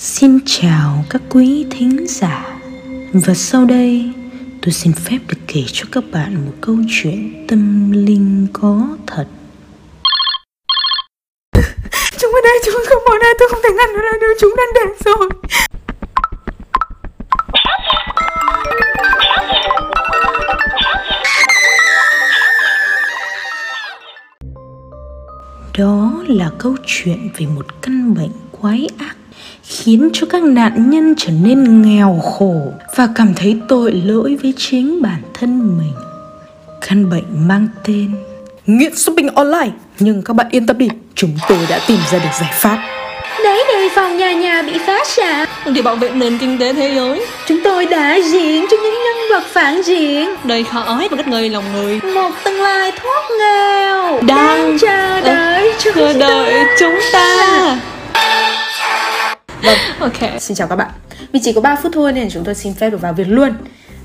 Xin 0.00 0.38
chào 0.46 1.04
các 1.10 1.22
quý 1.30 1.66
thính 1.70 2.06
giả. 2.08 2.60
Và 3.12 3.34
sau 3.34 3.64
đây 3.64 4.12
tôi 4.62 4.72
xin 4.72 4.92
phép 4.92 5.18
được 5.28 5.38
kể 5.46 5.64
cho 5.72 5.86
các 5.92 6.04
bạn 6.12 6.34
một 6.46 6.52
câu 6.60 6.76
chuyện 6.88 7.46
tâm 7.48 7.92
linh 7.92 8.46
có 8.52 8.88
thật. 9.06 9.26
Chúng 12.18 12.32
ở 12.34 12.40
đây, 12.44 12.58
chúng 12.64 12.74
không 12.88 13.02
ở 13.12 13.18
đây, 13.22 13.34
tôi 13.38 13.48
không 13.48 13.60
thể 13.62 13.70
ngăn 13.70 13.92
nó 13.92 14.18
được, 14.20 14.34
chúng 14.40 14.54
đang 14.56 14.74
đến 14.74 14.88
rồi. 15.04 15.28
Đó 25.78 26.24
là 26.28 26.50
câu 26.58 26.76
chuyện 26.86 27.30
về 27.38 27.46
một 27.46 27.66
căn 27.82 28.14
bệnh 28.14 28.47
quái 28.60 28.88
ác 28.98 29.16
khiến 29.62 30.10
cho 30.12 30.26
các 30.30 30.42
nạn 30.42 30.90
nhân 30.90 31.14
trở 31.18 31.30
nên 31.42 31.82
nghèo 31.82 32.20
khổ 32.24 32.72
và 32.96 33.08
cảm 33.14 33.34
thấy 33.36 33.56
tội 33.68 34.02
lỗi 34.04 34.36
với 34.42 34.54
chính 34.56 35.02
bản 35.02 35.22
thân 35.34 35.78
mình. 35.78 35.92
Căn 36.88 37.10
bệnh 37.10 37.48
mang 37.48 37.68
tên 37.84 38.10
nghiện 38.66 38.96
shopping 38.96 39.28
online. 39.28 39.70
Nhưng 39.98 40.22
các 40.22 40.34
bạn 40.34 40.46
yên 40.50 40.66
tâm 40.66 40.78
đi, 40.78 40.88
chúng 41.14 41.38
tôi 41.48 41.58
đã 41.68 41.80
tìm 41.88 41.98
ra 42.12 42.18
được 42.18 42.30
giải 42.40 42.50
pháp. 42.52 42.78
Đấy 43.44 43.64
đề 43.68 43.88
phòng 43.94 44.16
nhà 44.16 44.32
nhà 44.32 44.62
bị 44.62 44.72
phá 44.86 44.98
sản. 45.06 45.48
Để 45.74 45.82
bảo 45.82 45.96
vệ 45.96 46.10
nền 46.10 46.38
kinh 46.38 46.58
tế 46.58 46.72
thế 46.72 46.94
giới. 46.94 47.26
Chúng 47.46 47.60
tôi 47.64 47.86
đã 47.86 48.14
diễn 48.32 48.66
cho 48.70 48.76
những 48.82 48.94
nhân 49.04 49.16
vật 49.30 49.42
phản 49.52 49.82
diện. 49.82 50.28
Đầy 50.44 50.64
khói 50.64 51.08
và 51.10 51.16
đất 51.16 51.28
ngây 51.28 51.50
lòng 51.50 51.64
người. 51.72 52.00
Một 52.14 52.30
tương 52.44 52.62
lai 52.62 52.92
thoát 52.92 53.22
nghèo. 53.38 54.20
Đang- 54.26 54.78
chờ 54.78 55.20
đợi 55.20 55.72
chúng 55.78 55.94
chờ 55.94 56.12
đợi 56.12 56.52
ta 56.52 56.76
chúng 56.80 56.98
ta 57.12 57.27
Vâng, 59.62 59.78
ok. 59.98 60.40
Xin 60.40 60.56
chào 60.56 60.68
các 60.68 60.76
bạn. 60.76 60.90
Vì 61.32 61.40
chỉ 61.42 61.52
có 61.52 61.60
3 61.60 61.76
phút 61.82 61.92
thôi 61.94 62.12
nên 62.12 62.30
chúng 62.30 62.44
tôi 62.44 62.54
xin 62.54 62.74
phép 62.74 62.90
được 62.90 63.00
vào 63.00 63.12
việc 63.12 63.28
luôn. 63.28 63.52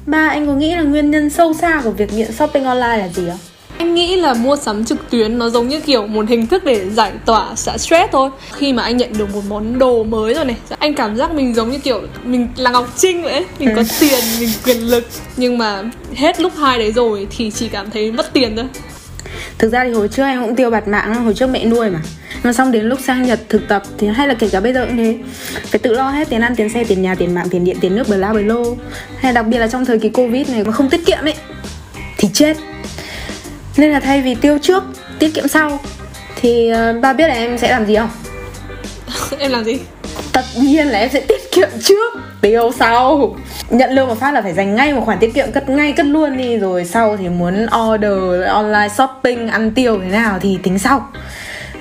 Ba, 0.06 0.30
anh 0.30 0.48
có 0.48 0.54
nghĩ 0.54 0.76
là 0.76 0.82
nguyên 0.82 1.12
nhân 1.12 1.30
sâu 1.30 1.54
xa 1.54 1.82
của 1.84 1.92
việc 1.92 2.14
nghiện 2.14 2.32
shopping 2.32 2.64
online 2.64 2.98
là 2.98 3.08
gì 3.08 3.24
không? 3.30 3.40
anh 3.78 3.96
nghĩ 3.96 4.16
là 4.16 4.34
mua 4.34 4.56
sắm 4.56 4.86
trực 4.86 5.10
tuyến 5.10 5.38
nó 5.38 5.50
giống 5.50 5.68
như 5.68 5.80
kiểu 5.80 6.08
một 6.08 6.26
hình 6.30 6.48
thức 6.48 6.66
để 6.66 6.90
giải 6.90 7.12
tỏa 7.26 7.56
xả 7.56 7.78
stress 7.78 8.12
thôi. 8.12 8.30
Khi 8.52 8.74
mà 8.74 8.84
anh 8.84 8.98
nhận 8.98 9.18
được 9.18 9.36
một 9.36 9.42
món 9.48 9.80
đồ 9.80 10.04
mới 10.04 10.34
rồi 10.34 10.46
này 10.46 10.56
anh 10.80 10.94
cảm 10.94 11.16
giác 11.16 11.34
mình 11.34 11.54
giống 11.54 11.72
như 11.72 11.80
kiểu 11.80 12.02
mình 12.24 12.48
là 12.56 12.72
ngọc 12.72 12.94
trinh 12.98 13.24
vậy 13.24 13.34
ấy. 13.34 13.46
mình 13.60 13.70
có 13.76 13.84
tiền 14.00 14.24
mình 14.40 14.50
quyền 14.66 14.78
lực. 14.78 15.08
Nhưng 15.38 15.58
mà 15.58 15.84
hết 16.16 16.40
lúc 16.40 16.54
hai 16.58 16.80
đấy 16.80 16.92
rồi 16.92 17.28
thì 17.38 17.52
chỉ 17.52 17.68
cảm 17.68 17.92
thấy 17.92 18.12
mất 18.12 18.34
tiền 18.34 18.56
thôi. 18.56 18.66
Thực 19.58 19.72
ra 19.72 19.84
thì 19.84 19.92
hồi 19.92 20.08
trước 20.08 20.24
anh 20.24 20.42
cũng 20.42 20.56
tiêu 20.56 20.70
bạt 20.70 20.88
mạng 20.88 21.24
hồi 21.24 21.34
trước 21.34 21.48
mẹ 21.48 21.66
nuôi 21.66 21.90
mà 21.90 22.00
Mà 22.44 22.54
xong 22.54 22.72
đến 22.72 22.86
lúc 22.86 23.00
sang 23.04 23.24
Nhật 23.24 23.40
thực 23.50 23.68
tập 23.68 23.84
thì 23.98 24.08
hay 24.08 24.28
là 24.28 24.34
kể 24.34 24.50
cả 24.52 24.60
bây 24.60 24.74
giờ 24.74 24.86
cũng 24.86 24.98
thế. 24.98 25.18
Phải 25.66 25.80
tự 25.80 25.94
lo 25.94 26.10
hết 26.10 26.30
tiền 26.30 26.42
ăn, 26.42 26.56
tiền 26.56 26.70
xe, 26.70 26.84
tiền 26.84 27.02
nhà, 27.02 27.16
tiền 27.16 27.34
mạng, 27.36 27.48
tiền 27.50 27.66
điện, 27.66 27.78
tiền 27.82 27.96
nước, 27.96 28.10
bờ 28.10 28.18
la 28.18 28.34
bờ 28.34 28.42
lô 28.42 28.64
Hay 29.18 29.34
đặc 29.34 29.48
biệt 29.48 29.58
là 29.58 29.68
trong 29.68 29.86
thời 29.86 30.00
kỳ 30.00 30.10
Covid 30.10 30.50
này 30.50 30.64
mà 30.64 30.72
không 30.72 30.90
tiết 30.90 31.06
kiệm 31.06 31.26
ấy 31.26 31.36
Thì 32.18 32.30
chết. 32.34 32.58
Nên 33.78 33.92
là 33.92 34.00
thay 34.00 34.22
vì 34.22 34.36
tiêu 34.36 34.58
trước, 34.62 34.84
tiết 35.20 35.34
kiệm 35.34 35.48
sau 35.48 35.80
Thì 36.36 36.72
uh, 36.72 37.02
ba 37.02 37.14
biết 37.14 37.28
là 37.28 37.34
em 37.34 37.58
sẽ 37.58 37.72
làm 37.72 37.86
gì 37.86 37.96
không? 37.96 38.10
em 39.40 39.52
làm 39.52 39.64
gì? 39.64 39.80
Tất 40.34 40.46
nhiên 40.62 40.88
là 40.88 41.00
em 41.00 41.10
sẽ 41.14 41.22
tiết 41.22 41.52
kiệm 41.52 41.70
trước 41.84 42.14
Tiêu 42.42 42.72
sau. 42.80 43.36
Nhận 43.70 43.92
lương 43.92 44.08
một 44.08 44.20
phát 44.20 44.32
là 44.32 44.42
phải 44.42 44.54
dành 44.54 44.76
ngay 44.76 44.94
một 44.94 45.02
khoản 45.06 45.20
tiết 45.20 45.34
kiệm 45.34 45.52
Cất 45.52 45.70
ngay 45.70 45.94
cất 45.94 46.06
luôn 46.06 46.38
đi. 46.38 46.58
Rồi 46.58 46.86
sau 46.86 47.18
thì 47.18 47.30
muốn 47.30 47.66
order 47.66 48.48
online 48.48 48.90
shopping 48.98 49.48
Ăn 49.48 49.72
tiêu 49.72 50.00
thế 50.02 50.10
nào 50.10 50.40
thì 50.42 50.60
tính 50.64 50.80
sau 50.80 51.10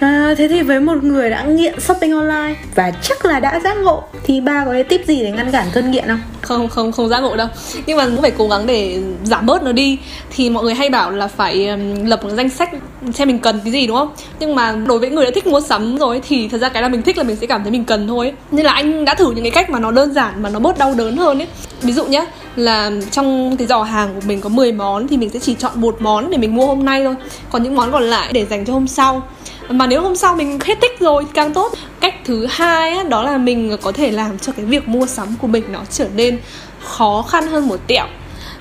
à, 0.02 0.34
Thế 0.38 0.48
thì 0.48 0.62
với 0.62 0.80
một 0.80 1.04
người 1.04 1.30
đã 1.30 1.42
nghiện 1.42 1.80
shopping 1.80 2.12
online 2.12 2.54
Và 2.74 2.90
chắc 3.02 3.24
là 3.24 3.40
đã 3.40 3.60
giác 3.60 3.76
ngộ 3.76 4.02
Thì 4.22 4.40
ba 4.40 4.64
có 4.64 4.72
cái 4.72 4.84
tip 4.84 5.06
gì 5.06 5.22
để 5.22 5.30
ngăn 5.30 5.52
cản 5.52 5.66
cơn 5.72 5.90
nghiện 5.90 6.08
không? 6.08 6.20
không 6.42 6.68
không 6.68 6.92
không 6.92 7.08
giác 7.08 7.20
ngộ 7.20 7.36
đâu. 7.36 7.48
Nhưng 7.86 7.96
mà 7.96 8.06
cũng 8.06 8.22
phải 8.22 8.30
cố 8.30 8.48
gắng 8.48 8.66
để 8.66 9.00
giảm 9.24 9.46
bớt 9.46 9.62
nó 9.62 9.72
đi. 9.72 9.98
Thì 10.30 10.50
mọi 10.50 10.64
người 10.64 10.74
hay 10.74 10.90
bảo 10.90 11.10
là 11.10 11.28
phải 11.28 11.78
lập 12.04 12.24
một 12.24 12.30
danh 12.30 12.48
sách 12.48 12.70
xem 13.14 13.28
mình 13.28 13.38
cần 13.38 13.60
cái 13.64 13.72
gì 13.72 13.86
đúng 13.86 13.96
không? 13.96 14.08
Nhưng 14.40 14.54
mà 14.54 14.76
đối 14.86 14.98
với 14.98 15.10
người 15.10 15.24
đã 15.24 15.30
thích 15.34 15.46
mua 15.46 15.60
sắm 15.60 15.98
rồi 15.98 16.20
thì 16.28 16.48
thật 16.48 16.58
ra 16.58 16.68
cái 16.68 16.82
là 16.82 16.88
mình 16.88 17.02
thích 17.02 17.18
là 17.18 17.24
mình 17.24 17.36
sẽ 17.36 17.46
cảm 17.46 17.62
thấy 17.62 17.72
mình 17.72 17.84
cần 17.84 18.08
thôi 18.08 18.32
nên 18.50 18.66
là 18.66 18.72
anh 18.72 19.04
đã 19.04 19.14
thử 19.14 19.30
những 19.30 19.44
cái 19.44 19.50
cách 19.50 19.70
mà 19.70 19.78
nó 19.78 19.90
đơn 19.90 20.12
giản 20.12 20.42
mà 20.42 20.48
nó 20.48 20.58
bớt 20.58 20.78
đau 20.78 20.94
đớn 20.94 21.16
hơn 21.16 21.38
ấy. 21.38 21.48
Ví 21.82 21.92
dụ 21.92 22.04
nhé 22.04 22.26
là 22.56 22.90
trong 23.10 23.56
cái 23.56 23.66
giỏ 23.66 23.82
hàng 23.82 24.14
của 24.14 24.20
mình 24.26 24.40
có 24.40 24.48
10 24.48 24.72
món 24.72 25.08
thì 25.08 25.16
mình 25.16 25.30
sẽ 25.30 25.38
chỉ 25.38 25.54
chọn 25.54 25.72
một 25.74 25.96
món 26.00 26.30
để 26.30 26.38
mình 26.38 26.54
mua 26.54 26.66
hôm 26.66 26.84
nay 26.84 27.04
thôi. 27.04 27.14
Còn 27.50 27.62
những 27.62 27.74
món 27.74 27.92
còn 27.92 28.02
lại 28.02 28.32
để 28.32 28.46
dành 28.46 28.64
cho 28.64 28.72
hôm 28.72 28.86
sau. 28.86 29.22
Mà 29.68 29.86
nếu 29.86 30.02
hôm 30.02 30.16
sau 30.16 30.34
mình 30.34 30.58
hết 30.64 30.78
thích 30.80 31.00
rồi 31.00 31.24
thì 31.24 31.30
càng 31.34 31.54
tốt. 31.54 31.72
Cách 32.00 32.14
thứ 32.24 32.46
hai 32.50 32.90
á, 32.90 33.02
đó 33.02 33.22
là 33.22 33.38
mình 33.38 33.76
có 33.82 33.92
thể 33.92 34.10
làm 34.10 34.38
cho 34.38 34.52
cái 34.52 34.64
việc 34.64 34.88
mua 34.88 35.06
sắm 35.06 35.28
của 35.40 35.46
mình 35.46 35.64
nó 35.72 35.80
trở 35.90 36.06
nên 36.14 36.38
khó 36.84 37.24
khăn 37.28 37.46
hơn 37.46 37.68
một 37.68 37.80
tẹo. 37.86 38.06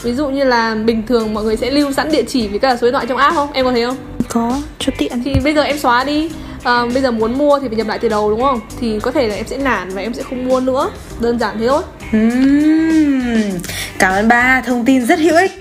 Ví 0.02 0.14
dụ 0.14 0.30
như 0.30 0.44
là 0.44 0.76
bình 0.76 1.04
thường 1.08 1.34
mọi 1.34 1.44
người 1.44 1.58
sẽ 1.58 1.72
lưu 1.72 1.92
sẵn 1.92 2.12
địa 2.12 2.24
chỉ 2.28 2.48
với 2.48 2.60
cả 2.60 2.78
số 2.82 2.88
điện 2.88 2.94
thoại 2.94 3.06
trong 3.10 3.18
app 3.18 3.36
không? 3.36 3.52
Em 3.54 3.66
có 3.66 3.72
thấy 3.72 3.86
không? 3.86 3.98
Có, 4.30 4.58
cho 4.80 4.92
tiện. 4.98 5.24
Thì 5.24 5.36
bây 5.44 5.54
giờ 5.54 5.62
em 5.62 5.80
xóa 5.80 6.04
đi. 6.04 6.30
À, 6.64 6.86
bây 6.94 7.02
giờ 7.02 7.12
muốn 7.12 7.38
mua 7.38 7.60
thì 7.60 7.68
phải 7.68 7.78
nhập 7.78 7.88
lại 7.88 8.00
từ 8.00 8.10
đầu 8.10 8.30
đúng 8.30 8.42
không? 8.42 8.60
Thì 8.80 9.00
có 9.00 9.12
thể 9.12 9.28
là 9.28 9.36
em 9.36 9.48
sẽ 9.48 9.58
nản 9.58 9.90
và 9.90 10.02
em 10.02 10.14
sẽ 10.14 10.24
không 10.24 10.50
mua 10.50 10.60
nữa. 10.60 10.90
Đơn 11.20 11.40
giản 11.40 11.60
thế 11.60 11.68
thôi 11.68 11.82
Uhm, 12.18 13.60
cảm 14.00 14.14
ơn 14.14 14.28
ba, 14.28 14.62
thông 14.66 14.86
tin 14.86 15.06
rất 15.06 15.20
hữu 15.20 15.36
ích. 15.36 15.52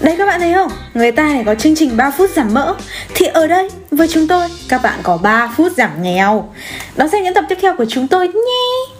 Đây 0.00 0.16
các 0.18 0.26
bạn 0.26 0.40
thấy 0.40 0.52
không, 0.52 0.70
người 0.94 1.12
ta 1.12 1.22
này 1.22 1.42
có 1.46 1.54
chương 1.54 1.74
trình 1.74 1.96
3 1.96 2.10
phút 2.10 2.30
giảm 2.30 2.54
mỡ. 2.54 2.74
Thì 3.14 3.26
ở 3.26 3.46
đây, 3.46 3.68
với 3.90 4.08
chúng 4.08 4.28
tôi, 4.28 4.48
các 4.68 4.82
bạn 4.82 4.98
có 5.02 5.16
3 5.16 5.52
phút 5.56 5.72
giảm 5.76 6.02
nghèo. 6.02 6.52
Đón 6.96 7.08
xem 7.08 7.22
những 7.24 7.34
tập 7.34 7.44
tiếp 7.48 7.58
theo 7.62 7.76
của 7.76 7.84
chúng 7.88 8.08
tôi 8.08 8.28
nhé. 8.28 8.99